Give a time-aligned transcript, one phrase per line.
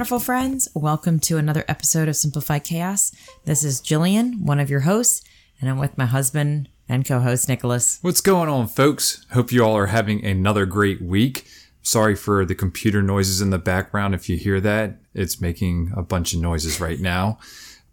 [0.00, 0.66] Wonderful friends.
[0.74, 3.12] Welcome to another episode of Simplified Chaos.
[3.44, 5.22] This is Jillian, one of your hosts,
[5.60, 7.98] and I'm with my husband and co host, Nicholas.
[8.00, 9.26] What's going on, folks?
[9.34, 11.46] Hope you all are having another great week.
[11.82, 14.14] Sorry for the computer noises in the background.
[14.14, 17.38] If you hear that, it's making a bunch of noises right now.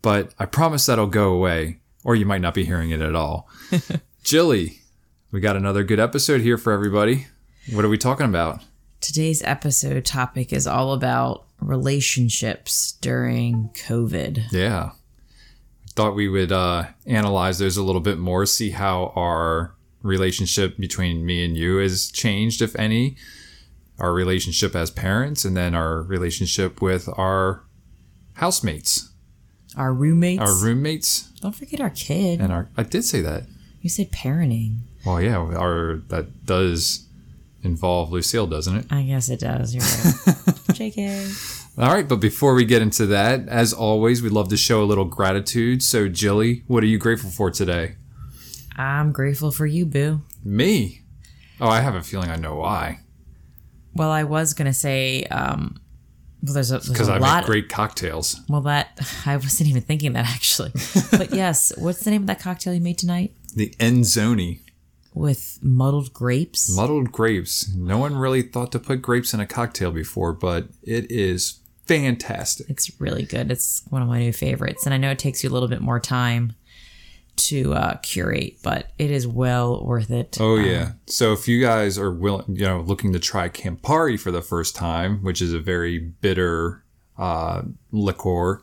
[0.02, 3.50] But I promise that'll go away, or you might not be hearing it at all.
[4.24, 4.80] Jilly,
[5.30, 7.28] we got another good episode here for everybody.
[7.74, 8.62] What are we talking about?
[9.02, 14.52] Today's episode topic is all about relationships during COVID.
[14.52, 14.92] Yeah.
[14.92, 20.78] I thought we would uh, analyze those a little bit more, see how our relationship
[20.78, 23.18] between me and you has changed, if any,
[24.00, 27.64] our relationship as parents, and then our relationship with our
[28.34, 29.10] housemates,
[29.76, 30.42] Our roommates.
[30.42, 32.40] our roommates, Don't forget our kid.
[32.40, 32.70] and our.
[32.78, 33.44] I did say that.
[33.82, 34.80] You said parenting.
[35.06, 37.07] Well, yeah, our that does
[37.64, 38.86] involve Lucille, doesn't it?
[38.92, 39.74] I guess it does.
[39.74, 40.56] You're right.
[40.96, 41.78] JK.
[41.78, 44.86] All right, but before we get into that, as always, we'd love to show a
[44.86, 45.84] little gratitude.
[45.84, 47.96] So, Jilly, what are you grateful for today?
[48.76, 50.22] I'm grateful for you, Boo.
[50.44, 51.02] Me?
[51.60, 53.00] Oh, I have a feeling I know why.
[53.94, 55.80] Well, I was gonna say, um,
[56.44, 57.38] well, there's a, Because I lot.
[57.42, 58.40] make great cocktails.
[58.48, 60.72] well, that I wasn't even thinking that actually.
[61.12, 63.34] but yes, what's the name of that cocktail you made tonight?
[63.56, 64.60] The Enzoni,
[65.18, 66.76] With muddled grapes.
[66.76, 67.74] muddled grapes.
[67.76, 72.70] No one really thought to put grapes in a cocktail before, but it is fantastic.
[72.70, 73.50] It's really good.
[73.52, 75.82] It's one of my new favorites, and I know it takes you a little bit
[75.82, 76.54] more time
[77.38, 80.38] to uh, curate, but it is well worth it.
[80.40, 80.94] Oh yeah.
[81.06, 84.76] So if you guys are willing, you know, looking to try Campari for the first
[84.76, 86.84] time, which is a very bitter
[87.18, 87.62] uh,
[87.92, 88.62] liqueur,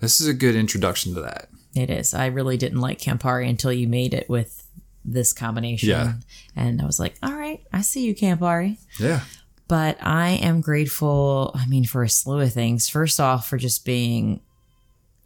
[0.00, 1.48] this is a good introduction to that.
[1.74, 2.14] It is.
[2.14, 4.61] I really didn't like Campari until you made it with
[5.04, 5.88] this combination.
[5.88, 6.14] Yeah.
[6.56, 8.78] And I was like, all right, I see you, Campari.
[8.98, 9.20] Yeah.
[9.68, 12.88] But I am grateful, I mean, for a slew of things.
[12.88, 14.40] First off, for just being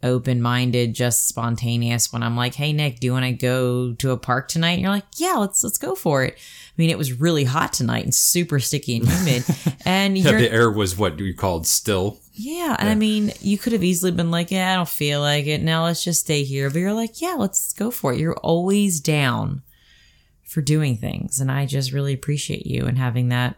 [0.03, 4.11] open minded, just spontaneous when I'm like, hey Nick, do you want to go to
[4.11, 4.73] a park tonight?
[4.73, 6.35] And you're like, yeah, let's let's go for it.
[6.35, 9.43] I mean, it was really hot tonight and super sticky and humid.
[9.85, 12.19] and Yeah, the air was what you called still.
[12.33, 15.47] yeah, and I mean, you could have easily been like, yeah, I don't feel like
[15.47, 15.63] it.
[15.63, 16.69] Now let's just stay here.
[16.69, 18.19] But you're like, yeah, let's go for it.
[18.19, 19.63] You're always down
[20.57, 21.39] for doing things.
[21.39, 23.57] And I just really appreciate you and having that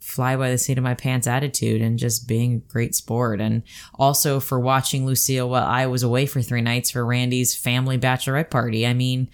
[0.00, 3.40] fly by the seat of my pants attitude and just being a great sport.
[3.40, 3.62] And
[3.94, 8.50] also for watching Lucille while I was away for three nights for Randy's family bachelorette
[8.50, 8.84] party.
[8.88, 9.28] I mean,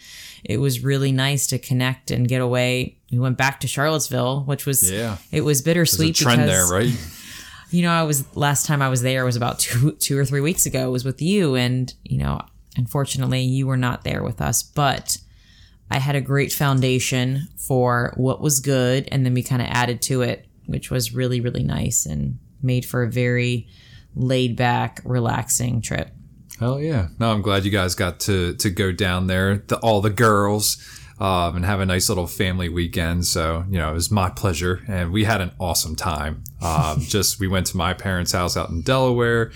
[0.45, 2.99] it was really nice to connect and get away.
[3.11, 5.17] We went back to Charlottesville, which was, Yeah.
[5.33, 6.93] it was bittersweet trend because there, right?
[7.71, 10.43] you know, I was last time I was there was about two two or three
[10.43, 10.89] weeks ago.
[10.89, 12.43] It was with you, and you know,
[12.77, 14.63] unfortunately, you were not there with us.
[14.63, 15.17] But
[15.91, 20.03] I had a great foundation for what was good, and then we kind of added
[20.03, 23.69] to it, which was really really nice and made for a very
[24.15, 26.11] laid back, relaxing trip.
[26.59, 27.09] Hell yeah!
[27.19, 30.77] No, I'm glad you guys got to to go down there, the, all the girls,
[31.19, 33.27] um, and have a nice little family weekend.
[33.27, 36.45] So you know, it was my pleasure, and we had an awesome time.
[36.61, 39.51] Um, just we went to my parents' house out in Delaware.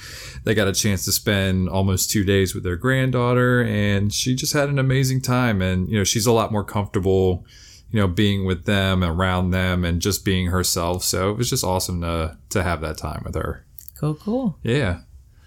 [0.44, 4.52] They got a chance to spend almost two days with their granddaughter, and she just
[4.52, 5.60] had an amazing time.
[5.60, 7.44] And you know, she's a lot more comfortable.
[7.92, 11.02] You know, being with them, around them, and just being herself.
[11.02, 13.66] So it was just awesome to to have that time with her.
[13.98, 14.58] Cool, cool.
[14.62, 15.00] Yeah.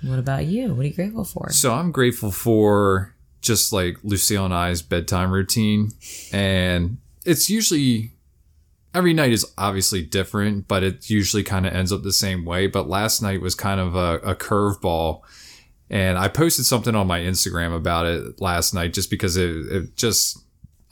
[0.03, 0.75] What about you?
[0.75, 1.49] What are you grateful for?
[1.51, 3.12] So I'm grateful for
[3.43, 5.91] just like Lucille and I's bedtime routine.
[6.31, 8.13] And it's usually
[8.95, 12.67] every night is obviously different, but it usually kind of ends up the same way.
[12.67, 15.21] But last night was kind of a, a curveball.
[15.89, 19.95] And I posted something on my Instagram about it last night just because it, it
[19.95, 20.39] just,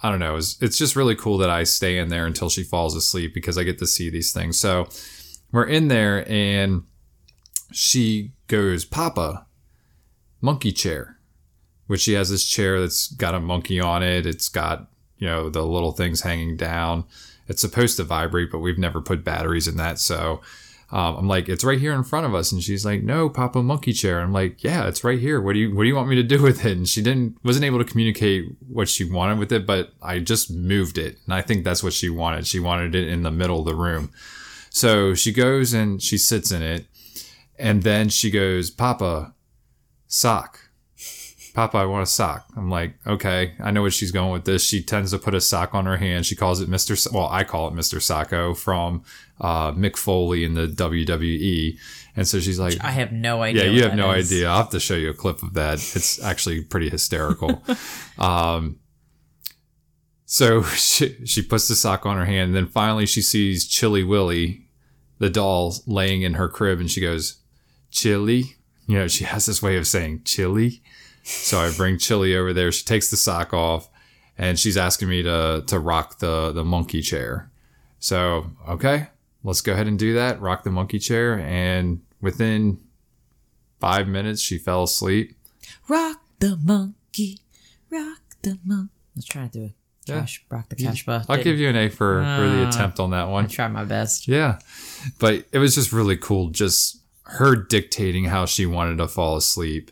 [0.04, 2.64] I don't know, it's, it's just really cool that I stay in there until she
[2.64, 4.60] falls asleep because I get to see these things.
[4.60, 4.90] So
[5.52, 6.84] we're in there and
[7.72, 9.48] she goes, Papa,
[10.42, 11.18] monkey chair,
[11.92, 14.26] which she has this chair that's got a monkey on it.
[14.26, 17.04] It's got, you know, the little things hanging down.
[17.50, 20.00] It's supposed to vibrate, but we've never put batteries in that.
[20.00, 20.40] So
[20.90, 22.50] um, I'm like, it's right here in front of us.
[22.54, 24.22] And she's like, no, Papa, monkey chair.
[24.22, 25.42] I'm like, yeah, it's right here.
[25.42, 26.78] What do you, what do you want me to do with it?
[26.78, 30.50] And she didn't, wasn't able to communicate what she wanted with it, but I just
[30.50, 31.18] moved it.
[31.26, 32.48] And I think that's what she wanted.
[32.48, 34.12] She wanted it in the middle of the room.
[34.70, 36.86] So she goes and she sits in it
[37.62, 39.36] And then she goes, Papa,
[40.08, 40.61] sock.
[41.54, 42.48] Papa, I want a sock.
[42.56, 44.64] I'm like, okay, I know what she's going with this.
[44.64, 46.26] She tends to put a sock on her hand.
[46.26, 46.98] She calls it Mr.
[46.98, 47.98] So- well, I call it Mr.
[47.98, 49.04] Socko from
[49.40, 51.78] uh, Mick Foley in the WWE.
[52.16, 53.66] And so she's like, I have no idea.
[53.66, 54.32] yeah, you have no is.
[54.32, 54.48] idea.
[54.50, 55.76] I'll have to show you a clip of that.
[55.76, 57.62] It's actually pretty hysterical.
[58.18, 58.80] um,
[60.26, 62.50] so she, she puts the sock on her hand.
[62.50, 64.68] And then finally she sees Chili Willy,
[65.20, 66.80] the doll, laying in her crib.
[66.80, 67.42] And she goes,
[67.90, 68.56] Chili?
[68.88, 70.82] You know, she has this way of saying chili.
[71.24, 72.72] So I bring Chili over there.
[72.72, 73.90] She takes the sock off
[74.38, 77.52] and she's asking me to, to rock the, the monkey chair.
[78.00, 79.08] So, okay,
[79.44, 80.42] let's go ahead and do that.
[80.42, 81.40] Rock the monkey chair.
[81.40, 82.80] And within
[83.80, 85.38] five minutes, she fell asleep.
[85.88, 87.40] Rock the monkey,
[87.90, 88.92] rock the monkey.
[89.16, 89.72] Let's try to do it.
[90.08, 91.26] Cash, rock the Casbah.
[91.30, 92.70] I'll give you an A for, for the Ah.
[92.70, 93.46] attempt on that one.
[93.46, 94.28] I tried my best.
[94.28, 94.58] Yeah.
[95.20, 99.92] But it was just really cool, just her dictating how she wanted to fall asleep.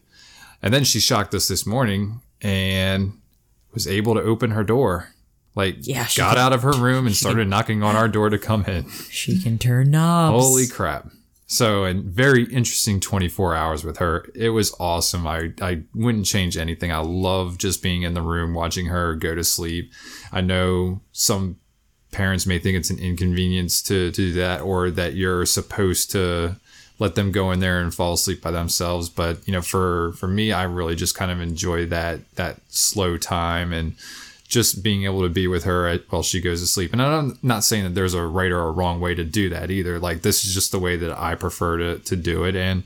[0.61, 3.13] And then she shocked us this morning and
[3.73, 5.09] was able to open her door.
[5.55, 8.29] Like, Yeah, she got can- out of her room and started knocking on our door
[8.29, 8.89] to come in.
[9.09, 10.43] She can turn knobs.
[10.43, 11.09] Holy crap.
[11.47, 14.29] So, and very interesting 24 hours with her.
[14.35, 15.25] It was awesome.
[15.25, 16.91] I, I wouldn't change anything.
[16.91, 19.91] I love just being in the room, watching her go to sleep.
[20.31, 21.57] I know some
[22.11, 26.55] parents may think it's an inconvenience to, to do that or that you're supposed to
[26.99, 29.09] let them go in there and fall asleep by themselves.
[29.09, 33.17] But, you know, for, for me, I really just kind of enjoy that, that slow
[33.17, 33.95] time and,
[34.49, 36.91] just being able to be with her while she goes to sleep.
[36.91, 39.69] And I'm not saying that there's a right or a wrong way to do that
[39.69, 39.99] either.
[39.99, 42.55] Like this is just the way that I prefer to, to do it.
[42.55, 42.83] And,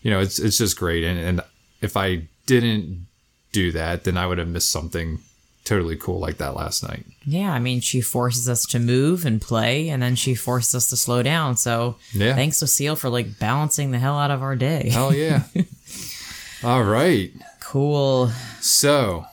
[0.00, 1.04] you know, it's, it's just great.
[1.04, 1.40] And, and
[1.82, 3.06] if I didn't
[3.52, 5.18] do that, then I would have missed something
[5.64, 7.04] totally cool like that last night.
[7.24, 10.90] Yeah, I mean, she forces us to move and play, and then she forces us
[10.90, 11.56] to slow down.
[11.56, 12.34] So, Yeah.
[12.34, 14.88] thanks, Lucille, for like balancing the hell out of our day.
[14.90, 15.44] Hell yeah.
[16.64, 17.30] All right.
[17.60, 18.30] Cool.
[18.60, 19.24] So,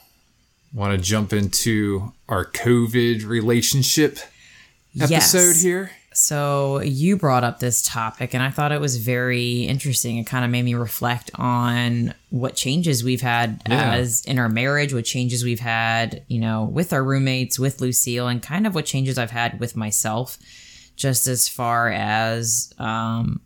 [0.73, 4.19] want to jump into our COVID relationship
[4.99, 5.61] episode Yes.
[5.61, 5.91] here?
[6.21, 10.17] So you brought up this topic, and I thought it was very interesting.
[10.17, 13.93] It kind of made me reflect on what changes we've had Yeah.
[13.93, 18.27] as in our marriage, what changes we've had, you know, with our roommates, with Lucille,
[18.27, 20.37] and kind of what changes I've had with myself,
[20.97, 23.39] just as far as um,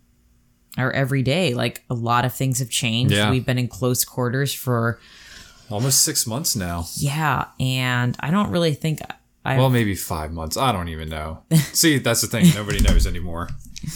[0.76, 1.54] our everyday.
[1.54, 3.14] Like a lot of things have changed.
[3.14, 3.30] Yeah.
[3.30, 5.00] We've been in close quarters for
[5.70, 6.86] Almost six months now.
[6.96, 9.00] yeah, and I don't really think
[9.46, 10.58] I Well, maybe five months.
[10.58, 11.44] I don't even know.
[11.74, 12.54] See, that's the thing.
[12.56, 13.50] Nobody knows anymore.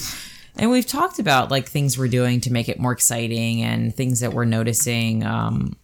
[0.60, 4.18] And we've talked about like things we're doing to make it more exciting and things
[4.20, 5.76] that we're noticing, um,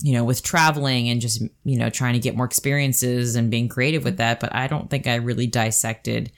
[0.00, 3.68] you know, with traveling and just, you know, trying to get more experiences and being
[3.68, 4.40] creative with that.
[4.40, 6.32] But I don't think I really dissected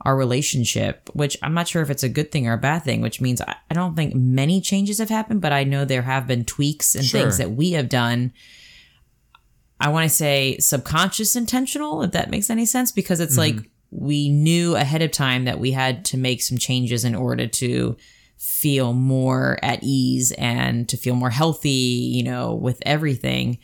[0.00, 3.02] our relationship, which I'm not sure if it's a good thing or a bad thing,
[3.02, 6.26] which means I, I don't think many changes have happened, but I know there have
[6.26, 7.20] been tweaks and Sure.
[7.20, 8.32] things that we have done.
[9.80, 13.66] I want to say subconscious intentional, if that makes any sense, because it's like mm-hmm.
[13.90, 17.96] we knew ahead of time that we had to make some changes in order to
[18.38, 23.58] feel more at ease and to feel more healthy, you know, with everything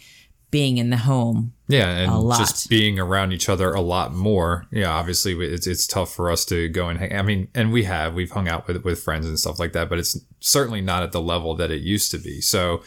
[0.50, 1.54] being in the home.
[1.66, 2.38] Yeah, and A lot.
[2.38, 4.66] just being around each other a lot more.
[4.70, 7.16] Yeah, obviously it's it's tough for us to go and hang.
[7.16, 9.88] I mean, and we have we've hung out with with friends and stuff like that,
[9.88, 12.42] but it's certainly not at the level that it used to be.
[12.42, 12.82] So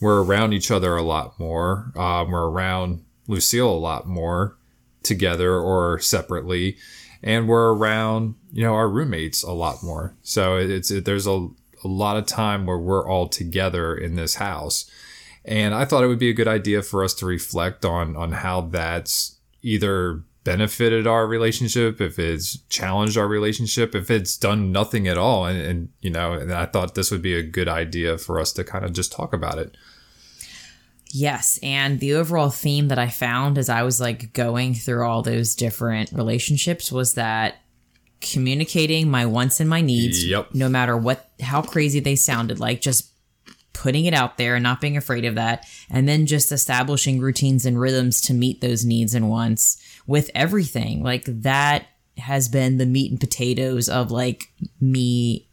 [0.00, 1.92] we're around each other a lot more.
[1.96, 4.56] Um, we're around Lucille a lot more
[5.02, 6.76] together or separately,
[7.22, 10.14] and we're around you know our roommates a lot more.
[10.22, 11.48] So it's it, there's a
[11.84, 14.90] a lot of time where we're all together in this house.
[15.44, 18.32] And I thought it would be a good idea for us to reflect on on
[18.32, 25.06] how that's either benefited our relationship, if it's challenged our relationship, if it's done nothing
[25.08, 25.44] at all.
[25.46, 28.52] And, and you know, and I thought this would be a good idea for us
[28.54, 29.76] to kind of just talk about it.
[31.10, 31.58] Yes.
[31.62, 35.54] And the overall theme that I found as I was like going through all those
[35.54, 37.56] different relationships was that
[38.20, 40.54] communicating my wants and my needs, Yep.
[40.54, 43.10] no matter what, how crazy they sounded like, just
[43.78, 45.64] putting it out there and not being afraid of that.
[45.88, 51.04] And then just establishing routines and rhythms to meet those needs and wants with everything.
[51.04, 55.48] Like that has been the meat and potatoes of like me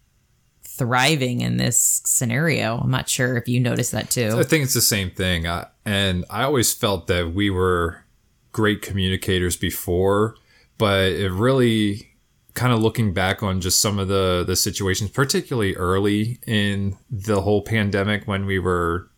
[0.64, 2.80] thriving in this scenario.
[2.80, 4.36] I'm not sure if you noticed that too.
[4.38, 5.46] I think it's the same thing.
[5.86, 8.04] And I always felt that we were
[8.52, 10.36] great communicators before,
[10.80, 12.15] but it really
[12.56, 17.42] kind of looking back on just some of the the situations, particularly early in the
[17.42, 19.10] whole pandemic when we were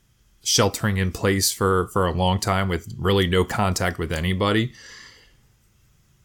[0.44, 4.74] sheltering in place for for a long time with really no contact with anybody.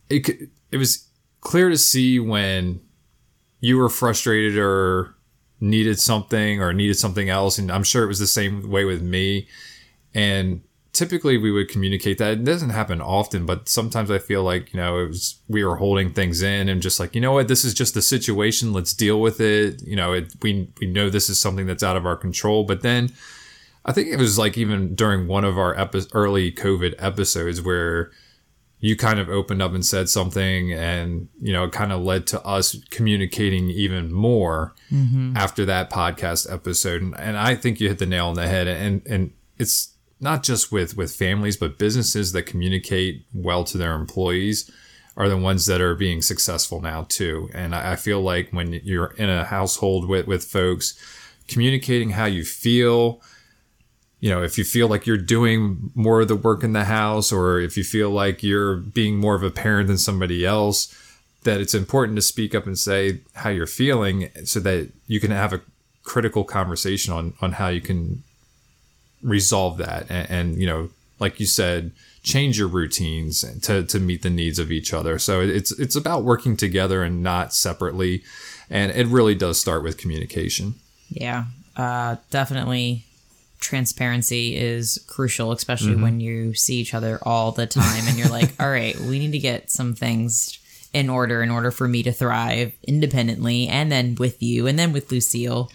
[0.09, 1.09] It it was
[1.41, 2.81] clear to see when
[3.61, 5.15] you were frustrated or
[5.61, 7.59] needed something or needed something else.
[7.59, 9.47] And I'm sure it was the same way with me.
[10.15, 12.33] And typically we would communicate that.
[12.33, 15.77] It doesn't happen often, but sometimes I feel like, you know, it was, we were
[15.77, 18.73] holding things in and just like, you know what, this is just the situation.
[18.73, 19.83] Let's deal with it.
[19.83, 22.65] You know, it, we, we know this is something that's out of our control.
[22.65, 23.11] But then
[23.85, 28.11] I think it was like even during one of our epi- early COVID episodes where
[28.83, 32.27] you kind of opened up and said something and you know it kind of led
[32.27, 35.37] to us communicating even more mm-hmm.
[35.37, 38.67] after that podcast episode and, and i think you hit the nail on the head
[38.67, 39.92] and and it's
[40.23, 44.71] not just with with families but businesses that communicate well to their employees
[45.17, 47.51] are the ones that are being successful now too.
[47.53, 50.95] And i, I feel like when you're in a household with with folks
[51.49, 53.21] communicating how you feel
[54.23, 57.33] you know, if you feel like you're doing more of the work in the house
[57.33, 60.97] or if you feel like you're being more of a parent than somebody else,
[61.43, 65.33] that it's important to speak up and say how you're feeling so that you can
[65.33, 65.61] have a
[66.05, 68.23] critical conversation on, on how you can
[69.23, 70.07] resolve that.
[70.11, 74.59] And, and you know, like you said, change your routines to, to meet the needs
[74.59, 75.19] of each other.
[75.19, 78.23] So it's, it's about working together and not separately.
[78.71, 80.75] And it really does start with communication.
[81.09, 81.45] Yeah,
[81.77, 83.05] uh, definitely
[83.63, 86.03] transparency is crucial, especially mm-hmm.
[86.03, 89.33] when you see each other all the time and you're like, all right, we need
[89.33, 90.59] to get some things
[90.93, 94.93] in order in order for me to thrive independently and then with you and then
[94.93, 95.71] with Lucille.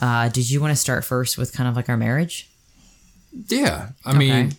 [0.00, 2.47] Uh, did you want to start first with kind of like our marriage?
[3.32, 3.90] Yeah.
[4.04, 4.18] I okay.
[4.18, 4.56] mean,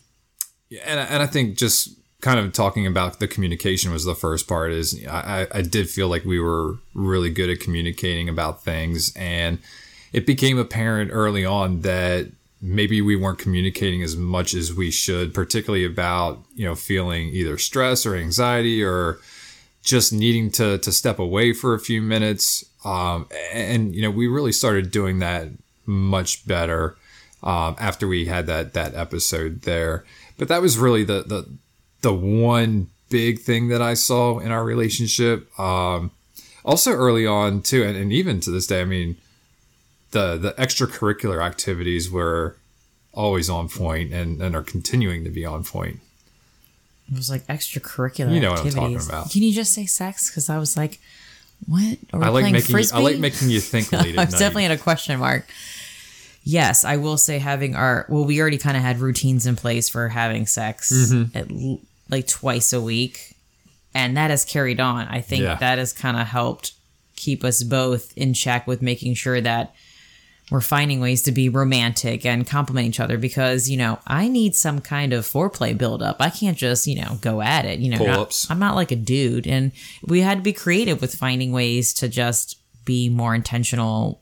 [0.86, 4.72] and, and I think just kind of talking about the communication was the first part
[4.72, 9.60] is I, I did feel like we were really good at communicating about things and
[10.12, 12.28] it became apparent early on that
[12.62, 17.58] maybe we weren't communicating as much as we should, particularly about, you know, feeling either
[17.58, 19.20] stress or anxiety or
[19.82, 22.66] just needing to, to step away for a few minutes.
[22.84, 25.48] Um, and, you know, we really started doing that
[25.86, 26.98] much better
[27.44, 30.06] um, after we had that, that episode there.
[30.38, 31.46] But that was really the, the,
[32.02, 35.60] the one big thing that I saw in our relationship.
[35.60, 36.12] Um,
[36.64, 39.18] also early on too, and, and even to this day, I mean,
[40.12, 42.56] the the extracurricular activities were
[43.14, 46.00] always on point and, and are continuing to be on point.
[47.12, 48.34] It was like extracurricular.
[48.34, 48.76] You know activities.
[48.76, 49.32] what I'm talking about.
[49.32, 50.30] Can you just say sex?
[50.30, 51.00] Because I was like,
[51.68, 51.98] what?
[52.14, 52.98] Are I like making frisbee?
[52.98, 55.48] You, I like making you think late I was definitely at a question mark.
[56.44, 59.90] Yes, I will say having our well, we already kind of had routines in place
[59.90, 61.38] for having sex mm-hmm.
[61.38, 61.48] at
[62.10, 63.36] like twice a week,
[63.94, 65.08] and that has carried on.
[65.08, 65.56] I think yeah.
[65.56, 66.74] that has kind of helped
[67.16, 69.76] keep us both in check with making sure that
[70.50, 74.56] we're finding ways to be romantic and compliment each other because you know I need
[74.56, 76.18] some kind of foreplay build up.
[76.20, 77.80] I can't just you know go at it.
[77.80, 79.72] You know, not, I'm not like a dude, and
[80.06, 84.22] we had to be creative with finding ways to just be more intentional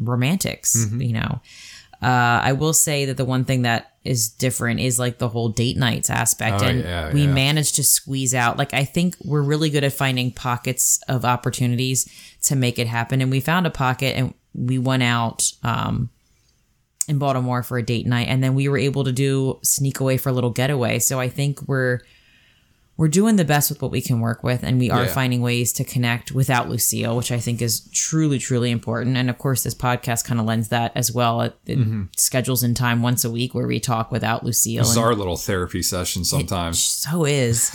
[0.00, 0.76] romantics.
[0.76, 1.02] Mm-hmm.
[1.02, 1.40] You know,
[2.02, 5.48] uh, I will say that the one thing that is different is like the whole
[5.48, 7.32] date nights aspect, oh, and yeah, we yeah.
[7.32, 8.58] managed to squeeze out.
[8.58, 12.10] Like I think we're really good at finding pockets of opportunities
[12.42, 16.10] to make it happen, and we found a pocket and we went out um,
[17.08, 20.16] in Baltimore for a date night, and then we were able to do sneak away
[20.16, 20.98] for a little getaway.
[20.98, 22.00] So I think we're
[22.96, 25.12] we're doing the best with what we can work with, and we are yeah.
[25.12, 29.16] finding ways to connect without Lucille, which I think is truly, truly important.
[29.16, 31.40] And of course, this podcast kind of lends that as well.
[31.40, 32.04] It, it mm-hmm.
[32.16, 34.82] schedules in time once a week where we talk without Lucille.
[34.82, 36.82] It's our little therapy session sometimes.
[36.84, 37.74] so is.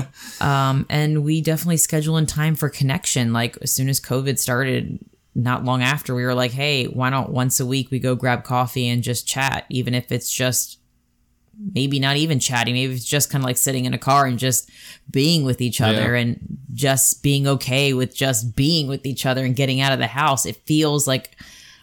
[0.40, 3.32] um, and we definitely schedule in time for connection.
[3.32, 7.32] Like as soon as COVID started, not long after we were like, hey, why not
[7.32, 10.78] once a week we go grab coffee and just chat, even if it's just
[11.74, 14.38] maybe not even chatting, maybe it's just kind of like sitting in a car and
[14.38, 14.70] just
[15.10, 16.22] being with each other yeah.
[16.22, 20.06] and just being okay with just being with each other and getting out of the
[20.06, 20.46] house.
[20.46, 21.36] It feels like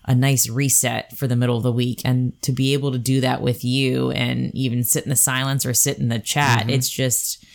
[0.05, 2.01] a nice reset for the middle of the week.
[2.03, 5.65] And to be able to do that with you and even sit in the silence
[5.65, 6.71] or sit in the chat, mm-hmm.
[6.71, 7.45] it's just,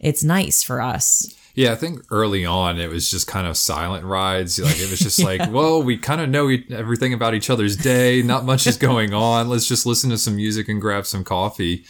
[0.00, 1.34] it's nice for us.
[1.54, 4.58] Yeah, I think early on it was just kind of silent rides.
[4.58, 5.24] Like it was just yeah.
[5.38, 8.22] like, well, we kind of know everything about each other's day.
[8.22, 9.48] Not much is going on.
[9.48, 11.84] Let's just listen to some music and grab some coffee.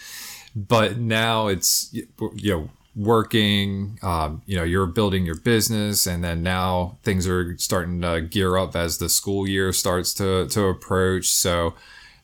[0.54, 2.07] But now it's you
[2.52, 3.99] know working.
[4.02, 8.57] Um, you know, you're building your business, and then now things are starting to gear
[8.57, 11.28] up as the school year starts to to approach.
[11.28, 11.75] So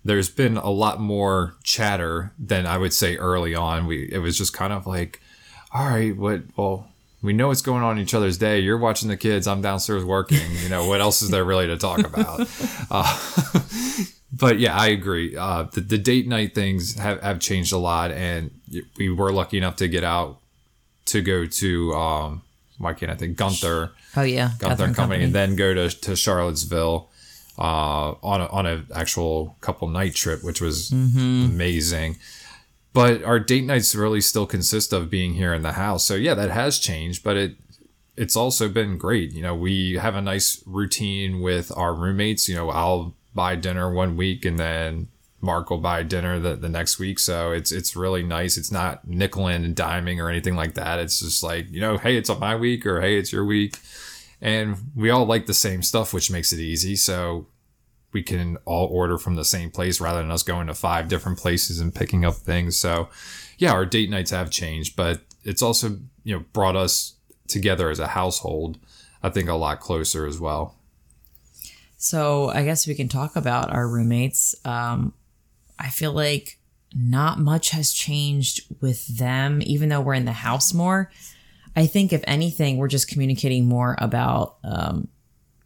[0.04, 3.86] there's been a lot more chatter than I would say early on.
[3.86, 5.20] We it was just kind of like,
[5.72, 6.88] all right, what well
[7.22, 8.60] we know what's going on in each other's day.
[8.60, 9.46] You're watching the kids.
[9.46, 10.40] I'm downstairs working.
[10.62, 12.48] You know, what else is there really to talk about?
[12.90, 13.18] Uh,
[14.32, 15.36] but yeah, I agree.
[15.36, 18.12] Uh, the, the date night things have, have changed a lot.
[18.12, 18.50] And
[18.96, 20.38] we were lucky enough to get out
[21.06, 22.42] to go to, um,
[22.78, 23.90] why can't I think, Gunther.
[24.16, 24.52] Oh, yeah.
[24.58, 27.08] Gunther Company, Company, and then go to, to Charlottesville.
[27.58, 32.16] uh, on a, on an actual couple night trip, which was amazing.
[32.92, 36.06] But our date nights really still consist of being here in the house.
[36.06, 37.56] So yeah, that has changed, but it
[38.16, 39.32] it's also been great.
[39.32, 42.48] You know, we have a nice routine with our roommates.
[42.48, 45.08] You know, I'll buy dinner one week and then
[45.40, 47.20] Mark will buy dinner the, the next week.
[47.20, 48.56] So it's it's really nice.
[48.56, 50.98] It's not nickeling and diming or anything like that.
[50.98, 53.78] It's just like, you know, hey, it's my week or hey, it's your week.
[54.40, 56.96] And we all like the same stuff, which makes it easy.
[56.96, 57.46] So
[58.12, 61.38] we can all order from the same place rather than us going to five different
[61.38, 62.76] places and picking up things.
[62.78, 63.08] So
[63.58, 67.14] yeah, our date nights have changed, but it's also, you know, brought us
[67.48, 68.78] together as a household,
[69.22, 70.76] I think a lot closer as well.
[71.96, 74.54] So I guess we can talk about our roommates.
[74.64, 75.12] Um,
[75.78, 76.58] I feel like
[76.94, 81.10] not much has changed with them, even though we're in the house more.
[81.76, 85.08] I think if anything, we're just communicating more about um,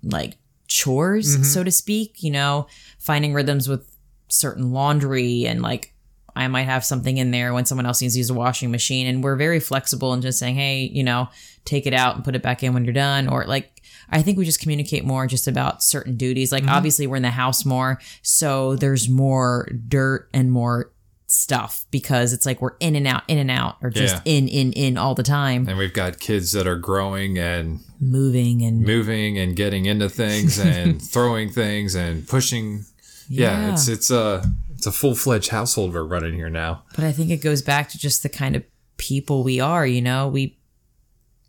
[0.03, 0.37] like
[0.73, 1.64] chores, so mm-hmm.
[1.64, 2.23] to speak.
[2.23, 2.67] You know,
[2.99, 3.88] finding rhythms with
[4.29, 5.95] certain laundry and like
[6.35, 9.07] I might have something in there when someone else needs to use a washing machine,
[9.07, 11.29] and we're very flexible and just saying, hey, you know,
[11.64, 13.69] take it out and put it back in when you're done, or like.
[14.14, 16.52] I think we just communicate more just about certain duties.
[16.52, 16.75] Like mm-hmm.
[16.75, 20.93] obviously we're in the house more, so there's more dirt and more
[21.33, 24.37] stuff because it's like we're in and out, in and out, or just Yeah.
[24.37, 28.62] in, in, in all the time, And we've got kids that are growing and moving
[28.62, 32.85] and moving and getting into things and throwing things and pushing.
[33.29, 33.73] Yeah, Yeah.
[33.73, 34.45] it's it's a
[34.77, 36.83] it's a full fledged household we're running here now.
[36.97, 38.65] But I think it goes back to just the kind of
[38.99, 40.59] people we are, you know, we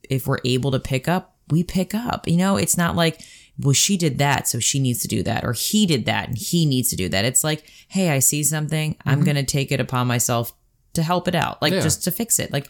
[0.09, 2.27] if we're able to pick up, we pick up.
[2.27, 3.21] You know, it's not like
[3.59, 6.37] well she did that so she needs to do that or he did that and
[6.37, 7.25] he needs to do that.
[7.25, 8.95] It's like, "Hey, I see something.
[9.05, 9.25] I'm mm-hmm.
[9.25, 10.53] going to take it upon myself
[10.93, 11.81] to help it out, like Yeah.
[11.81, 12.69] just to fix it." Like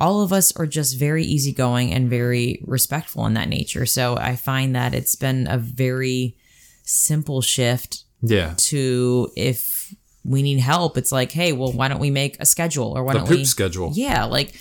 [0.00, 3.84] all of us are just very easygoing and very respectful in that nature.
[3.86, 6.36] So I find that it's been a very
[6.84, 9.94] simple shift Yeah, to if
[10.24, 13.14] we need help, it's like, hey, well, why don't we make a schedule or why
[13.14, 13.44] the don't poop we?
[13.44, 13.92] schedule.
[13.94, 14.54] Yeah, like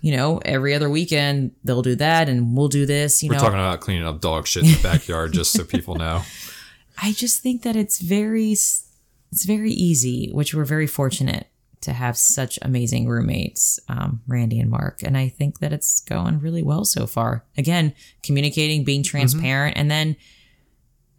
[0.00, 3.22] you know, every other weekend they'll do that and we'll do this.
[3.22, 5.94] You We're know, talking about cleaning up dog shit in the backyard, just so people
[5.94, 6.22] know.
[7.02, 11.46] I just think that it's very, it's very easy, which we're very fortunate
[11.82, 16.40] to have such amazing roommates, um, Randy and Mark, and I think that it's going
[16.40, 17.44] really well so far.
[17.56, 20.16] Again, communicating, being transparent, and then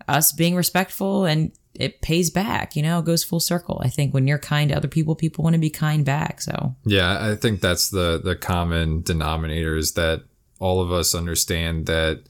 [0.07, 3.81] us being respectful and it pays back, you know, it goes full circle.
[3.83, 6.41] I think when you're kind to other people, people want to be kind back.
[6.41, 10.23] So Yeah, I think that's the the common denominator is that
[10.59, 12.23] all of us understand that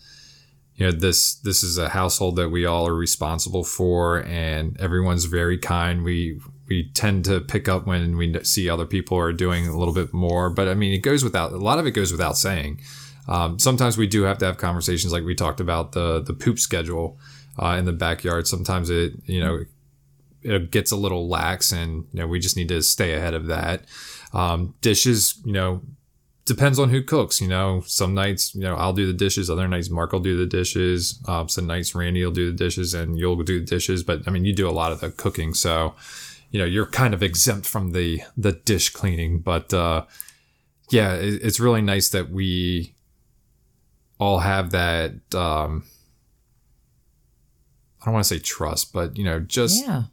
[0.76, 5.26] you know this this is a household that we all are responsible for and everyone's
[5.26, 6.04] very kind.
[6.04, 9.94] We we tend to pick up when we see other people are doing a little
[9.94, 12.82] bit more, but I mean it goes without a lot of it goes without saying.
[13.28, 16.60] Um, sometimes we do have to have conversations like we talked about the the poop
[16.60, 17.20] schedule
[17.58, 18.48] uh, in the backyard.
[18.48, 19.66] Sometimes it you know
[20.44, 23.48] it gets a little lax and you know we just need to stay ahead of
[23.48, 23.86] that.
[24.34, 25.82] Um, dishes you know
[26.46, 27.84] depends on who cooks you know.
[27.86, 29.50] Some nights you know i'll do the dishes.
[29.50, 31.20] Other nights mark will do the dishes.
[31.28, 34.04] Um, some nights randy will do the dishes and you'll do the dishes.
[34.04, 35.54] But i mean you do a lot of the cooking.
[35.54, 35.96] So
[36.50, 39.40] you know you're kind of exempt from the the dish cleaning.
[39.40, 40.06] But uh
[40.90, 42.96] yeah it, it's really nice that we
[44.20, 45.84] all have that um
[48.02, 50.04] i don't want to say trust but you know just yeah,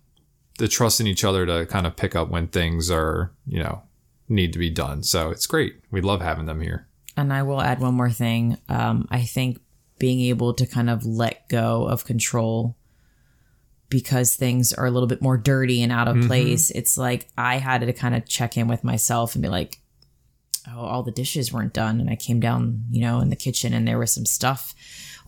[0.58, 3.80] the trust in each other to kind of pick up when things are, you know,
[4.28, 5.04] need to be done.
[5.04, 5.76] So it's great.
[5.92, 6.88] We love having them here.
[7.16, 8.58] and I will add one more thing.
[8.68, 9.60] Um, I think
[10.00, 12.76] being able to kind of let go of control
[13.88, 16.70] because things are a little bit more dirty and out of place.
[16.70, 19.78] It's like I had to kind of check in with myself and be like,
[20.68, 22.00] oh, all the dishes weren't done.
[22.00, 24.74] And I came down, you know, in the kitchen and there was some stuff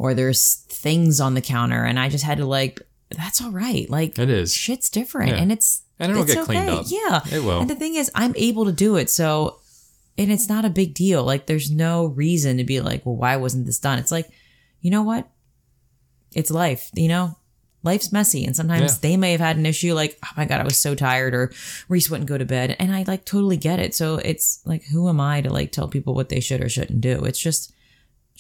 [0.01, 1.85] or there's things on the counter.
[1.85, 3.89] And I just had to like, that's all right.
[3.91, 4.55] Like, It is.
[4.55, 5.43] shit's different Yeah.
[5.43, 6.87] and it's, And it'll it's get cleaned up.
[6.89, 7.21] Yeah.
[7.31, 7.61] It will.
[7.61, 9.11] And the thing is, I'm able to do it.
[9.11, 9.59] So,
[10.17, 11.23] and it's not a big deal.
[11.23, 13.99] Like, there's no reason to be like, well, why wasn't this done?
[13.99, 14.31] It's like,
[14.81, 15.29] you know what?
[16.35, 17.37] It's life, you know?
[17.83, 18.47] Life's messy.
[18.47, 18.99] And sometimes Yeah.
[19.03, 21.53] they may have had an issue like, oh my God, I was so tired, or
[21.91, 22.75] Reese wouldn't go to bed.
[22.79, 23.95] And I like totally get it.
[23.95, 27.03] So it's like, who am I to like tell people what they should or shouldn't
[27.03, 27.25] do?
[27.25, 27.73] It's just,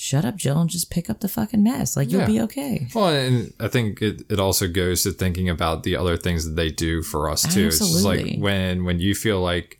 [0.01, 1.95] shut up, Jill, and just pick up the fucking mess.
[1.97, 2.27] Like, you'll Yeah.
[2.27, 2.89] be okay.
[2.95, 6.57] Well, and I think it, it also goes to thinking about the other things that
[6.57, 7.67] they do for us too.
[7.67, 9.79] It's just like when when you feel like,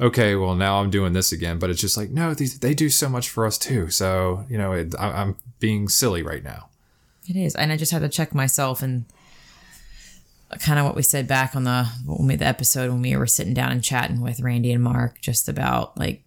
[0.00, 2.88] okay, well now I'm doing this again, but it's just like no, these, they do
[2.88, 3.90] so much for us too.
[3.90, 6.68] So you know, it, I, I'm being silly right now.
[7.28, 9.04] It is, and I just had to check myself and
[10.60, 13.26] kind of what we said back on the when we the episode when we were
[13.26, 16.22] sitting down and chatting with Randy and Mark just about like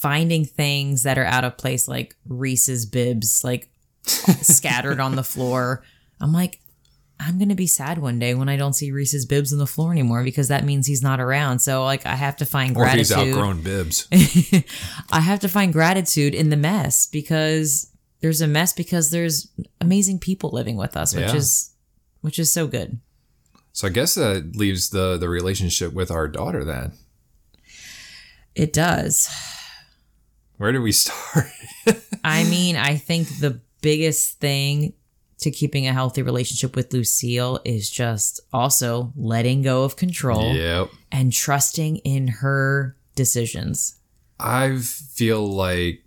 [0.00, 3.70] finding things that are out of place, like Reese's bibs, like
[4.06, 5.82] scattered on the floor,
[6.20, 6.60] I'm like,
[7.18, 9.90] I'm gonna be sad one day when I don't see Reese's bibs on the floor
[9.90, 11.60] anymore because that means he's not around.
[11.60, 13.34] So like I have to find Or if he's gratitude.
[13.36, 14.06] outgrown bibs.
[15.10, 19.48] I have to find gratitude in the mess because there's a mess because there's
[19.80, 21.36] amazing people living with us, which Yeah.
[21.36, 21.70] is
[22.20, 23.00] which is so good.
[23.72, 26.92] So I guess that leaves the the relationship with our daughter then.
[28.54, 29.28] It does.
[30.58, 31.46] Where do we start?
[32.24, 34.94] I mean, I think the biggest thing
[35.38, 40.88] to keeping a healthy relationship with Lucille is just also letting go of control yep.
[41.12, 43.96] and trusting in her decisions.
[44.40, 46.02] I feel like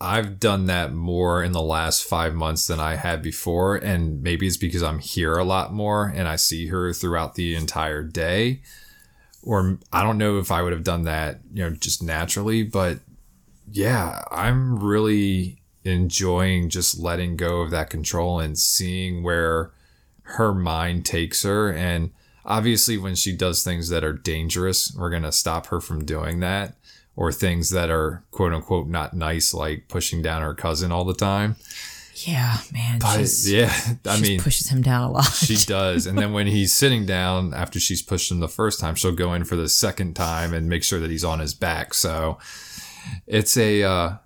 [0.00, 3.76] I've done that more in the last five months than I had before.
[3.76, 7.54] And maybe it's because I'm here a lot more and I see her throughout the
[7.54, 8.62] entire day.
[9.42, 12.62] Or I don't know if I would have done that, you know, just naturally.
[12.62, 12.98] But
[13.70, 19.70] yeah, I'm really enjoying just letting go of that control and seeing where
[20.22, 21.72] her mind takes her.
[21.72, 22.10] And
[22.44, 26.40] obviously, when she does things that are dangerous, we're going to stop her from doing
[26.40, 26.76] that
[27.14, 31.14] or things that are quote unquote not nice, like pushing down her cousin all the
[31.14, 31.56] time.
[32.14, 32.98] Yeah, man.
[32.98, 33.72] But yeah,
[34.06, 35.24] I she mean, pushes him down a lot.
[35.24, 36.06] she does.
[36.06, 39.34] And then when he's sitting down after she's pushed him the first time, she'll go
[39.34, 41.92] in for the second time and make sure that he's on his back.
[41.92, 42.38] So
[43.26, 44.16] it's a, uh,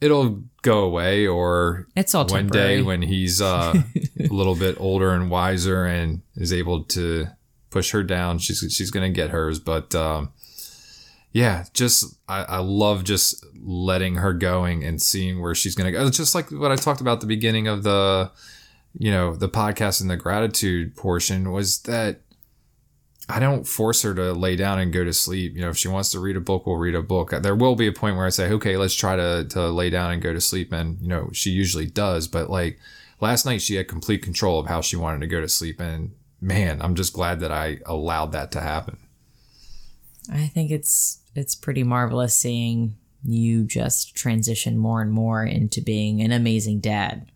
[0.00, 2.76] it'll go away or It's all one temporary.
[2.76, 3.74] day when he's uh,
[4.20, 7.26] a little bit older and wiser and is able to
[7.70, 9.58] push her down, she's she's gonna get hers.
[9.58, 10.32] But um,
[11.32, 16.06] yeah, just I, I love just letting her going and seeing where she's gonna go.
[16.06, 18.30] It's just like what I talked about at the beginning of the
[18.96, 22.20] you know the podcast and the gratitude portion was that
[23.28, 25.54] I don't force her to lay down and go to sleep.
[25.54, 27.30] You know, if she wants to read a book, we'll read a book.
[27.30, 30.10] There will be a point where I say, okay, let's try to, to lay down
[30.10, 30.72] and go to sleep.
[30.72, 32.28] And, you know, she usually does.
[32.28, 32.78] But like
[33.20, 35.80] last night, she had complete control of how she wanted to go to sleep.
[35.80, 38.98] And man, I'm just glad that I allowed that to happen.
[40.30, 46.20] I think it's it's pretty marvelous seeing you just transition more and more into being
[46.20, 47.30] an amazing dad.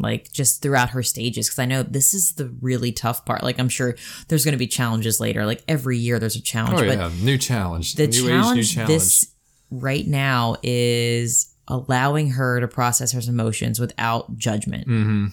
[0.00, 3.42] Like just throughout her stages because I know this is the really tough part.
[3.42, 3.96] Like I'm sure
[4.28, 5.44] there's going to be challenges later.
[5.46, 7.10] Like every year there's a challenge, Oh, but yeah.
[7.22, 7.94] New challenge.
[7.94, 8.88] the new challenge, age, new challenge.
[9.02, 9.32] this
[9.70, 14.84] right now is allowing her to process her emotions without judgment.
[14.86, 15.26] hmm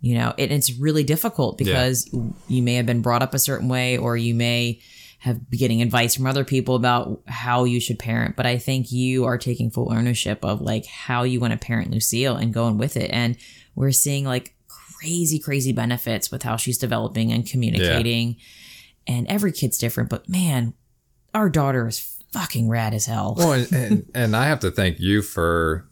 [0.00, 2.08] You know, and it's really difficult because
[2.48, 4.80] you may have been brought up a certain way or you may
[5.18, 8.36] have be getting advice from other people about how you should parent.
[8.36, 11.90] But I think you are taking full ownership of like how you want to parent
[11.90, 13.10] Lucille and going with it.
[13.10, 13.36] And
[13.74, 18.36] we're seeing like crazy, crazy benefits with how she's developing and communicating.
[19.06, 20.74] And every kid's different, but man,
[21.34, 23.34] our daughter is fucking rad as hell.
[23.36, 25.88] Well, and, and, and I have to thank you for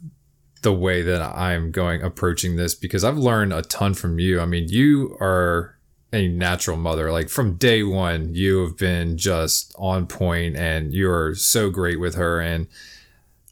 [0.62, 4.40] the way that I'm going approaching this because I've learned a ton from you.
[4.40, 5.78] I mean, you are
[6.12, 7.12] a natural mother.
[7.12, 12.14] Like from day one, you have been just on point and you're so great with
[12.16, 12.40] her.
[12.40, 12.66] And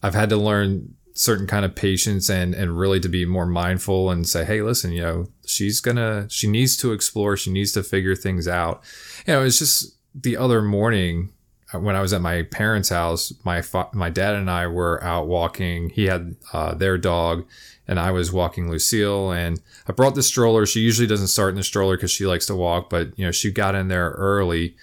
[0.03, 4.11] I've had to learn certain kind of patience and and really to be more mindful
[4.11, 7.83] and say hey listen you know she's gonna she needs to explore she needs to
[7.83, 8.83] figure things out
[9.27, 11.31] you know it's just the other morning
[11.75, 15.03] uh, when I was at my parents' house, my fa- my dad and I were
[15.03, 15.91] out walking.
[15.91, 17.45] He had uh, their dog,
[17.89, 19.33] and I was walking Lucille.
[19.33, 20.65] And I brought the stroller.
[20.65, 23.33] She usually doesn't start in the stroller because she likes to walk, but you know
[23.33, 24.77] she got in there early,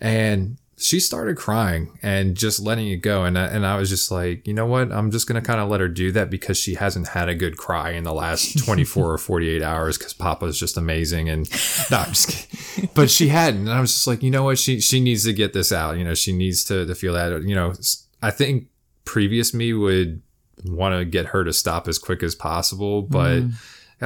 [0.00, 3.24] and she started crying and just letting it go.
[3.24, 4.92] And I, and I was just like, you know what?
[4.92, 7.56] I'm just gonna kind of let her do that because she hasn't had a good
[7.56, 11.30] cry in the last 24 or 48 hours because Papa's just amazing.
[11.30, 11.48] And
[11.90, 12.90] no, I'm just kidding.
[12.94, 13.62] But she hadn't.
[13.62, 14.58] And I was just like, you know what?
[14.58, 15.96] She she needs to get this out.
[15.96, 17.42] You know, she needs to to feel that.
[17.44, 17.72] You know,
[18.20, 18.66] I think
[19.06, 20.20] previous me would
[20.66, 23.42] want to get her to stop as quick as possible, but.
[23.42, 23.50] I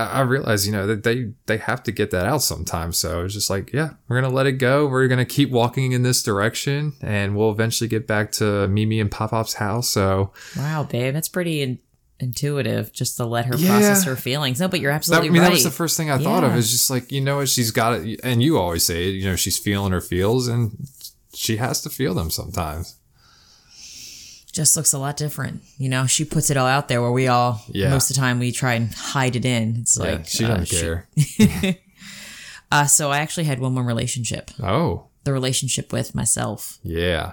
[0.05, 2.97] I realize, you know, that they they have to get that out sometimes.
[2.99, 4.87] So it's just like, yeah, we're gonna let it go.
[4.87, 9.11] We're gonna keep walking in this direction, and we'll eventually get back to Mimi and
[9.11, 9.89] Pop Pop's house.
[9.89, 11.79] So Wow, babe, that's pretty in-
[12.21, 13.69] intuitive just to let her Yeah.
[13.79, 14.59] process her feelings.
[14.61, 15.49] No, but you're absolutely that, I mean, right.
[15.49, 16.51] that was the first thing I thought of.
[16.53, 16.59] Yeah.
[16.59, 19.13] Is just like, you know what, she's got it, and you always say it.
[19.13, 20.77] You know, she's feeling her feels, and
[21.35, 22.97] she has to feel them sometimes.
[24.59, 25.63] Just looks a lot different.
[25.79, 27.91] You know, she puts it all out there where we all Yeah.
[27.91, 29.77] most of the time we try and hide it in.
[29.83, 31.77] It's Yeah, like she uh, doesn't she- care.
[32.71, 36.79] Uh, so I actually had one more relationship, oh, the relationship with myself.
[36.83, 37.33] yeah,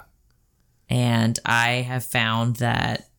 [0.89, 3.09] And I have found that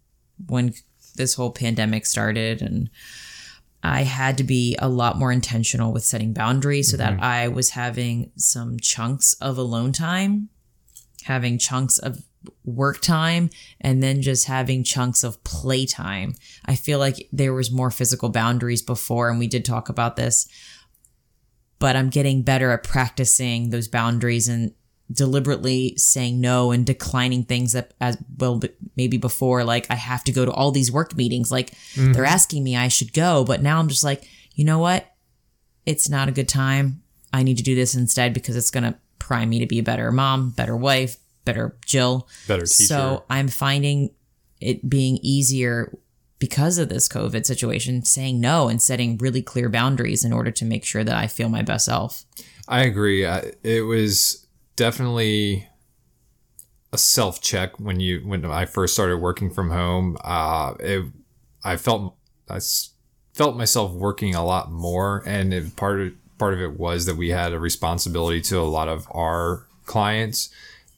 [0.47, 0.73] when
[1.17, 2.89] this whole pandemic started and
[3.83, 7.71] I had to be a lot more intentional with setting boundaries so that I was
[7.71, 10.49] having some chunks of alone time
[11.25, 12.23] having chunks of
[12.65, 16.35] work time and then just having chunks of playtime.
[16.65, 20.49] I feel like there was more physical boundaries before and we did talk about this.
[21.79, 24.73] But I'm getting better at practicing those boundaries and
[25.13, 28.61] deliberately saying no and declining things that as well
[28.97, 32.13] maybe before like I have to go to all these work meetings like mm-hmm.
[32.13, 35.15] they're asking me I should go but now I'm just like you know what
[35.85, 38.99] it's not a good time I need to do this instead because it's going to
[39.21, 42.29] prime me to be a better mom better wife better Jill.
[42.47, 42.85] Better teacher.
[42.85, 44.11] So I'm finding
[44.61, 45.97] it being easier
[46.39, 50.65] because of this COVID situation saying no and setting really clear boundaries in order to
[50.67, 52.25] make sure that I feel my best self.
[52.69, 53.25] I agree.
[53.25, 55.67] It was definitely
[56.93, 60.19] a self check when you when I first started working from home.
[60.23, 61.05] Uh, it,
[61.65, 62.17] I felt
[62.49, 62.61] I
[63.33, 67.17] felt myself working a lot more, and it, part of part of it was that
[67.17, 70.51] we had a responsibility to a lot of our clients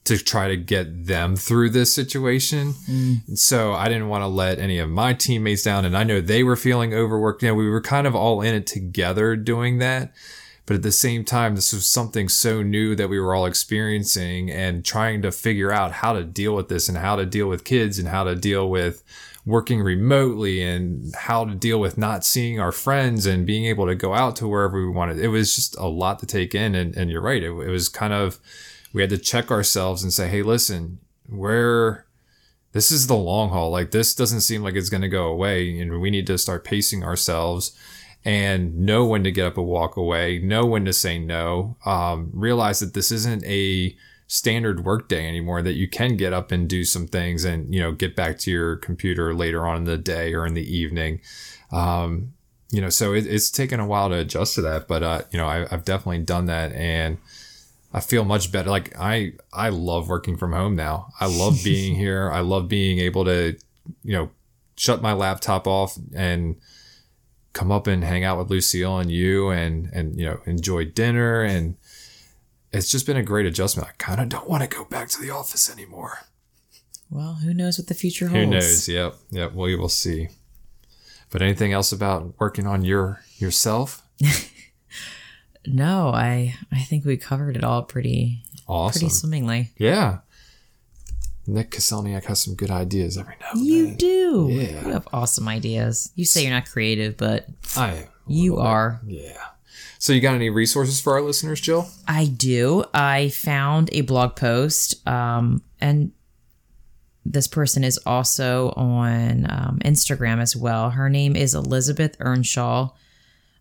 [0.09, 2.73] to try to get them through this situation.
[2.73, 3.39] Mm.
[3.39, 6.43] So I didn't want to let any of my teammates down, and I know they
[6.43, 7.43] were feeling overworked.
[7.43, 10.13] You know, we were kind of all in it together doing that.
[10.65, 14.51] But at the same time, this was something so new that we were all experiencing
[14.51, 17.65] and trying to figure out how to deal with this and how to deal with
[17.65, 19.03] kids and how to deal with
[19.47, 23.95] working remotely and how to deal with not seeing our friends and being able to
[23.95, 25.19] go out to wherever we wanted.
[25.19, 26.75] It was just a lot to take in.
[26.75, 27.43] And, and you're right.
[27.43, 28.39] It, it was kind of,
[28.93, 30.99] we had to check ourselves and say, hey, listen,
[31.29, 32.07] where
[32.73, 33.71] this is the long haul.
[33.71, 35.81] Like this doesn't seem like it's going to go away.
[35.81, 37.77] And we need to start pacing ourselves
[38.25, 42.31] and know when to get up and walk away, know when to say no, um,
[42.33, 43.97] realize that this isn't a
[44.27, 47.93] standard workday anymore, that you can get up and do some things and, you know,
[47.93, 51.21] get back to your computer later on in the day or in the evening.
[51.73, 52.35] Um,
[52.71, 55.39] you know, so it, it's taken a while to adjust to that, but, uh, you
[55.39, 57.19] know, I, I've definitely done that and,
[57.93, 58.71] I feel much better.
[58.71, 61.09] Like I, I love working from home now.
[61.21, 62.31] I love being here.
[62.31, 63.57] I love being able to,
[64.05, 64.31] you know,
[64.77, 66.57] shut my laptop off and
[67.53, 71.43] come up and hang out with Lucille and you and and you know enjoy dinner
[71.43, 71.77] and
[72.73, 73.89] it's just been a great adjustment.
[73.89, 76.19] I kind of don't want to go back to the office anymore.
[77.11, 78.45] Well, who knows what the future holds?
[78.45, 78.89] Who knows?
[78.89, 79.55] Yep, yep.
[79.55, 80.29] We will see.
[81.31, 84.03] But anything else about working on your yourself?
[85.73, 89.01] no, I I think we covered it all pretty awesome.
[89.01, 89.71] pretty swimmingly.
[89.77, 90.19] Yeah.
[91.47, 93.93] Nick Kaselniak has some good ideas every now and you then.
[93.93, 94.49] You do.
[94.51, 94.87] Yeah.
[94.87, 96.13] You have awesome ideas.
[96.15, 98.09] You say you're not creative, but I.
[98.27, 99.01] You are.
[99.07, 99.15] Bit.
[99.25, 99.45] Yeah.
[99.99, 101.89] So you got any resources for our listeners, Jill?
[102.07, 102.85] I do.
[102.95, 106.13] I found a blog post, um, and
[107.25, 110.91] this person is also on um, Instagram as well.
[110.91, 112.91] Her name is Elizabeth Earnshaw.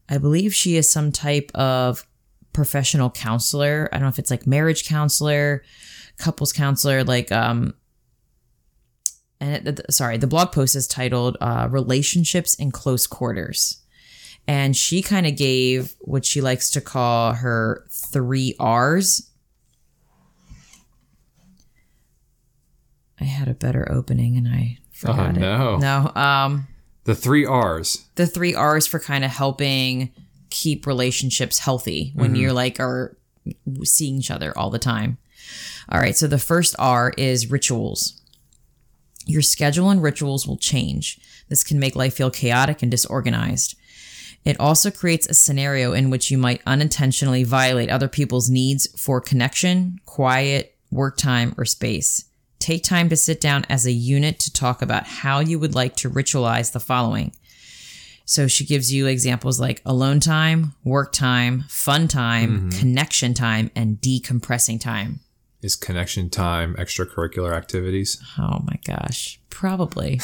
[0.09, 2.05] I believe she is some type of
[2.53, 3.89] professional counselor.
[3.91, 5.63] I don't know if it's like marriage counselor,
[6.17, 7.73] couples counselor, like um
[9.39, 13.83] and it, sorry, the blog post is titled uh, "Relationships in Close Quarters,"
[14.47, 19.29] and she kind of gave what she likes to call her three R's.
[23.19, 25.75] I had a better opening and I forgot oh, no.
[25.75, 25.79] it.
[25.79, 26.67] No, um,
[27.07, 28.05] the three R's.
[28.15, 30.11] The three R's for kind of helping
[30.49, 32.35] keep relationships healthy when mm-hmm.
[32.35, 33.17] you're like are
[33.83, 35.17] seeing each other all the time.
[35.87, 38.21] All right, so the first R is rituals.
[39.25, 41.17] Your schedule and rituals will change.
[41.47, 43.77] This can make life feel chaotic and disorganized.
[44.43, 49.21] It also creates a scenario in which you might unintentionally violate other people's needs for
[49.21, 52.25] connection, quiet, work time, or space.
[52.59, 55.95] Take time to sit down as a unit to talk about how you would like
[55.97, 57.33] to ritualize the following.
[58.25, 62.79] So she gives you examples like alone time, work time, fun time, mm-hmm.
[62.79, 65.21] connection time, and decompressing time
[65.61, 68.21] is connection time extracurricular activities?
[68.37, 70.21] Oh my gosh, probably.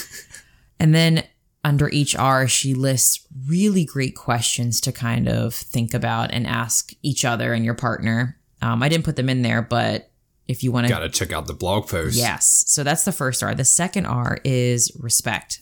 [0.80, 1.24] and then
[1.64, 6.92] under each R, she lists really great questions to kind of think about and ask
[7.02, 8.38] each other and your partner.
[8.62, 10.10] Um, I didn't put them in there, but
[10.48, 12.16] if you want to, gotta check out the blog post.
[12.16, 12.64] Yes.
[12.68, 13.54] So that's the first R.
[13.54, 15.60] The second R is respect.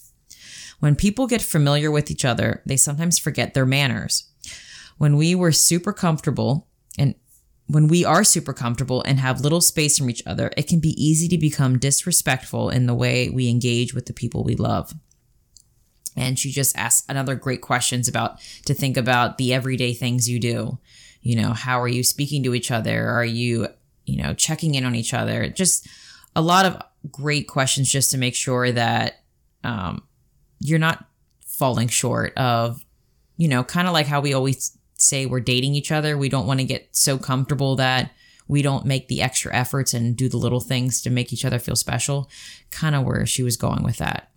[0.81, 4.31] When people get familiar with each other, they sometimes forget their manners.
[4.99, 6.69] When we were super comfortable,
[6.99, 7.15] and
[7.67, 11.03] when we are super comfortable and have little space from each other, it can be
[11.03, 14.93] easy to become disrespectful in the way we engage with the people we love.
[16.17, 20.39] And she just asked another great questions about to think about the everyday things you
[20.39, 20.79] do.
[21.23, 23.09] You know, how are you speaking to each other?
[23.09, 23.69] Are you,
[24.07, 25.49] you know, checking in on each other?
[25.49, 25.89] Just
[26.37, 29.25] a lot of great questions just to make sure that
[29.63, 30.03] um,
[30.61, 31.07] you're not
[31.47, 32.85] falling short of,
[33.37, 36.17] you know, kind of like how we always say we're dating each other.
[36.17, 38.13] We don't want to get so comfortable that
[38.47, 41.59] we don't make the extra efforts and do the little things to make each other
[41.59, 42.31] feel special.
[42.71, 44.31] Kind of where she was going with that.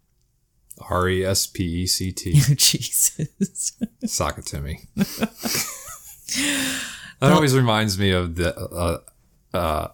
[0.89, 2.33] R E S P E C T.
[2.55, 3.73] Jesus.
[4.05, 4.81] Sock it to me.
[4.95, 5.31] that
[7.21, 8.99] always reminds me of the uh,
[9.57, 9.87] uh,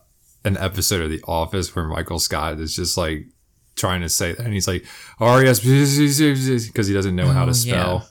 [0.45, 3.25] an episode of The Office where Michael Scott is just like
[3.75, 4.85] trying to say that, and he's like
[5.19, 8.07] R S P C T because he doesn't know how to spell.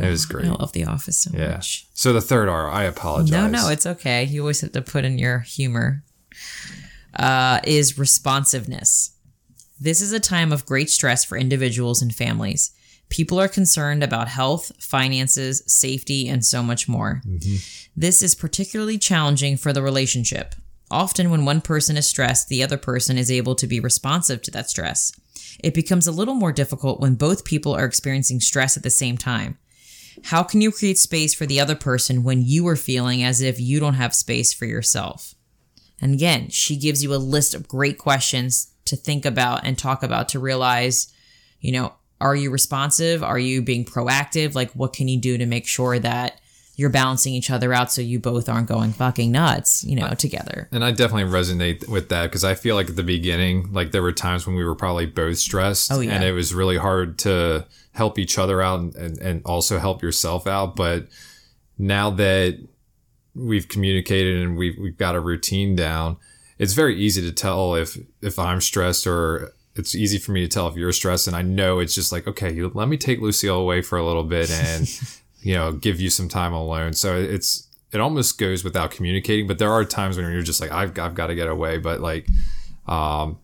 [0.00, 0.46] It was great.
[0.46, 1.52] I love The Office so Yeah.
[1.52, 1.86] much.
[1.94, 3.30] So the third R, I apologize.
[3.30, 4.24] No, no, it's okay.
[4.24, 6.02] You always have to put in your humor.
[7.14, 9.12] Uh, is responsiveness.
[9.80, 12.70] This is a time of great stress for individuals and families.
[13.08, 17.22] People are concerned about health, finances, safety, and so much more.
[17.96, 20.54] This is particularly challenging for the relationship.
[20.90, 24.50] Often, when one person is stressed, the other person is able to be responsive to
[24.52, 25.12] that stress.
[25.62, 29.18] It becomes a little more difficult when both people are experiencing stress at the same
[29.18, 29.58] time.
[30.24, 33.60] How can you create space for the other person when you are feeling as if
[33.60, 35.34] you don't have space for yourself?
[36.00, 40.02] And again, she gives you a list of great questions to think about and talk
[40.02, 41.12] about to realize,
[41.60, 43.22] you know, are you responsive?
[43.22, 44.54] Are you being proactive?
[44.54, 46.40] Like, what can you do to make sure that
[46.78, 50.68] you're balancing each other out so you both aren't going fucking nuts, you know, together?
[50.70, 54.00] And I definitely resonate with that because I feel like at the beginning, like there
[54.00, 56.12] were times when we were probably both stressed Oh, yeah.
[56.12, 60.02] and it was really hard to help each other out and, and, and also help
[60.02, 60.76] yourself out.
[60.76, 61.08] But
[61.76, 62.64] now that
[63.34, 66.16] we've communicated and we've, we've got a routine down,
[66.60, 70.48] it's very easy to tell if, if I'm stressed or it's easy for me to
[70.48, 71.26] tell if you're stressed.
[71.26, 74.06] And I know it's just like, okay, you, let me take Lucille away for a
[74.06, 74.88] little bit and,
[75.40, 76.92] you know, give you some time alone.
[76.92, 80.72] So it's, it almost goes without communicating, but there are times when you're just like,
[80.72, 81.78] I've, I've got to get away.
[81.78, 82.26] But like,
[82.86, 83.38] um,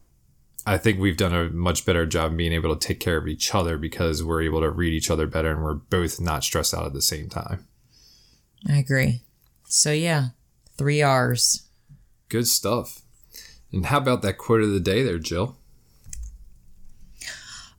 [0.66, 3.54] I think we've done a much better job being able to take care of each
[3.54, 6.86] other because we're able to read each other better and we're both not stressed out
[6.86, 7.66] at the same time.
[8.68, 9.22] I agree.
[9.64, 10.28] So, yeah,
[10.76, 11.64] three R's.
[12.28, 13.02] Good stuff.
[13.72, 15.56] And how about that quote of the day there, Jill?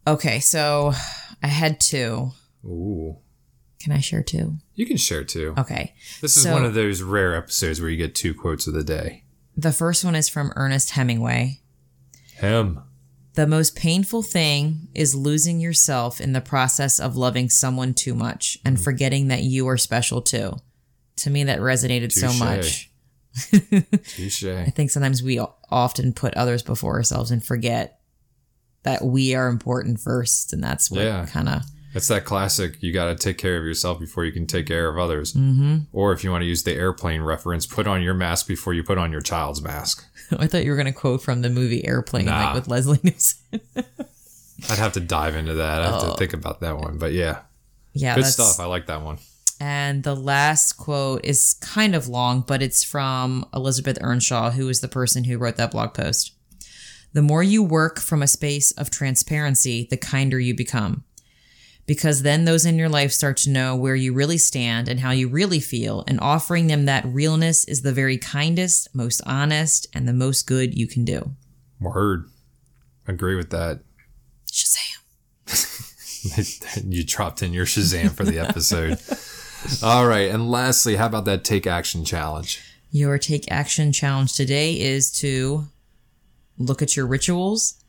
[0.06, 0.94] Okay, so
[1.42, 2.32] I had two.
[2.64, 3.18] Ooh.
[3.86, 4.58] Can I share two?
[4.74, 5.54] You can share too.
[5.60, 5.94] Okay.
[6.20, 8.84] This is so- one of those rare episodes where you get two quotes of the
[8.84, 9.26] day.
[9.56, 11.62] The first one is from Ernest Hemingway.
[12.38, 12.80] Him.
[13.36, 18.58] The most painful thing is losing yourself in the process of loving someone too much
[18.66, 18.84] and mm-hmm.
[18.84, 20.54] forgetting that you are special too.
[21.18, 22.90] To me, that resonated so much.
[24.08, 24.44] Touche.
[24.46, 28.00] I think sometimes we often put others before ourselves and forget
[28.82, 30.54] that we are important first.
[30.54, 31.28] And that's what Yeah.
[31.28, 31.62] kind of,
[31.96, 32.78] It's that classic.
[32.84, 35.34] You got to take care of yourself before you can take care of others.
[35.34, 35.78] Mm-hmm.
[35.94, 38.84] Or if you want to use the airplane reference, put on your mask before you
[38.84, 40.06] put on your child's mask.
[40.38, 42.46] I thought you were going to quote from the movie Airplane, Nah.
[42.48, 43.62] like with Leslie Nielsen.
[44.70, 45.82] I'd have to dive into that.
[45.82, 46.98] I have to think about that one.
[46.98, 47.40] But yeah,
[47.94, 48.28] yeah, good Oh.
[48.28, 48.60] stuff.
[48.60, 49.18] I like that one.
[49.60, 54.82] And the last quote is kind of long, but it's from Elizabeth Earnshaw, who is
[54.82, 56.34] the person who wrote that blog post.
[57.14, 61.06] The more you work from a space of transparency, the kinder you become.
[61.86, 65.12] Because then those in your life start to know where you really stand and how
[65.12, 70.08] you really feel, and offering them that realness is the very kindest, most honest, and
[70.08, 71.32] the most good you can do.
[71.80, 72.26] Word.
[73.08, 73.82] Agree with that.
[74.52, 74.82] Shazam.
[76.92, 79.00] you dropped in your Shazam for the episode.
[79.84, 80.30] All right.
[80.30, 82.62] And lastly, how about that take action challenge?
[82.92, 85.66] Your take action challenge today is to
[86.58, 87.84] look at your rituals,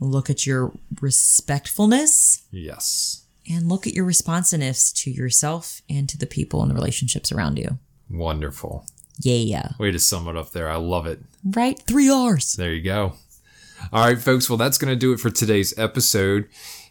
[0.00, 3.22] look at your respectfulness, Yes.
[3.48, 7.58] and look at your responsiveness to yourself and to the people and the relationships around
[7.58, 7.78] you.
[8.10, 8.86] Wonderful.
[9.20, 9.70] Yeah.
[9.78, 10.68] Way to sum it up there.
[10.68, 11.20] I love it.
[11.44, 11.80] Right?
[11.86, 12.54] Three R's.
[12.54, 13.14] There you go.
[13.92, 14.48] All right, folks.
[14.50, 16.48] Well, that's going to do it for today's episode.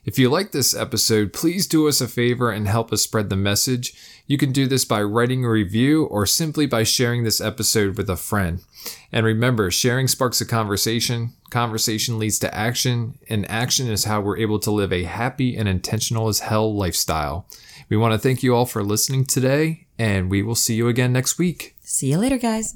[0.07, 3.35] If you like this episode, please do us a favor and help us spread the
[3.35, 3.93] message.
[4.25, 8.09] You can do this by writing a review or simply by sharing this episode with
[8.09, 8.63] a friend.
[9.11, 14.37] And remember, sharing sparks a conversation, conversation leads to action, and action is how we're
[14.37, 17.45] able to live a happy and intentional as hell lifestyle.
[17.89, 21.11] We want to thank you all for listening today, and we will see you again
[21.11, 21.75] next week.
[21.81, 22.75] See you later, guys.